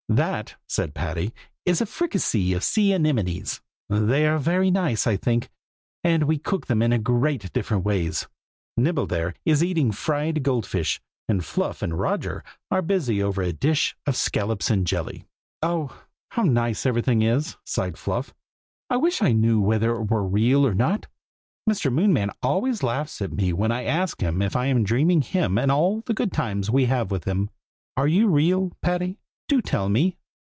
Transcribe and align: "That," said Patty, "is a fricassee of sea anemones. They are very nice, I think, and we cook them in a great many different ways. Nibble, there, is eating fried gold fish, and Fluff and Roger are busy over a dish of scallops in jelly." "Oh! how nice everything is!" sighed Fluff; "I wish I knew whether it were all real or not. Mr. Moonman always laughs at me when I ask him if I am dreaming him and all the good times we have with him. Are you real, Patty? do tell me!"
"That," 0.09 0.55
said 0.67 0.93
Patty, 0.93 1.33
"is 1.65 1.79
a 1.79 1.85
fricassee 1.85 2.51
of 2.53 2.65
sea 2.65 2.91
anemones. 2.93 3.61
They 3.87 4.27
are 4.27 4.37
very 4.39 4.69
nice, 4.69 5.07
I 5.07 5.15
think, 5.15 5.49
and 6.03 6.23
we 6.25 6.37
cook 6.37 6.67
them 6.67 6.81
in 6.81 6.91
a 6.91 6.99
great 6.99 7.43
many 7.43 7.49
different 7.53 7.85
ways. 7.85 8.27
Nibble, 8.75 9.07
there, 9.07 9.35
is 9.45 9.63
eating 9.63 9.93
fried 9.93 10.43
gold 10.43 10.65
fish, 10.65 10.99
and 11.29 11.45
Fluff 11.45 11.81
and 11.81 11.97
Roger 11.97 12.43
are 12.69 12.81
busy 12.81 13.23
over 13.23 13.41
a 13.41 13.53
dish 13.53 13.95
of 14.05 14.17
scallops 14.17 14.69
in 14.69 14.83
jelly." 14.83 15.27
"Oh! 15.63 16.03
how 16.31 16.43
nice 16.43 16.85
everything 16.85 17.21
is!" 17.21 17.55
sighed 17.63 17.97
Fluff; 17.97 18.33
"I 18.89 18.97
wish 18.97 19.21
I 19.21 19.31
knew 19.31 19.61
whether 19.61 19.91
it 19.91 20.11
were 20.11 20.23
all 20.23 20.29
real 20.29 20.67
or 20.67 20.73
not. 20.75 21.07
Mr. 21.69 21.89
Moonman 21.89 22.31
always 22.43 22.83
laughs 22.83 23.21
at 23.21 23.31
me 23.31 23.53
when 23.53 23.71
I 23.71 23.85
ask 23.85 24.19
him 24.19 24.41
if 24.41 24.57
I 24.57 24.65
am 24.65 24.83
dreaming 24.83 25.21
him 25.21 25.57
and 25.57 25.71
all 25.71 26.01
the 26.01 26.13
good 26.13 26.33
times 26.33 26.69
we 26.69 26.87
have 26.87 27.11
with 27.11 27.23
him. 27.23 27.49
Are 27.95 28.09
you 28.09 28.27
real, 28.27 28.73
Patty? 28.81 29.17
do 29.47 29.61
tell 29.61 29.89
me!" 29.89 30.15